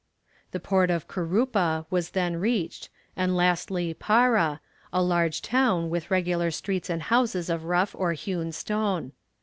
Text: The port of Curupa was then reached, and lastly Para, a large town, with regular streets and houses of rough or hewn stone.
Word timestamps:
The 0.49 0.59
port 0.59 0.89
of 0.89 1.07
Curupa 1.07 1.85
was 1.91 2.09
then 2.17 2.37
reached, 2.37 2.89
and 3.15 3.37
lastly 3.37 3.93
Para, 3.93 4.59
a 4.91 5.03
large 5.03 5.43
town, 5.43 5.91
with 5.91 6.09
regular 6.09 6.49
streets 6.49 6.89
and 6.89 7.03
houses 7.03 7.51
of 7.51 7.65
rough 7.65 7.93
or 7.95 8.13
hewn 8.13 8.51
stone. 8.51 9.11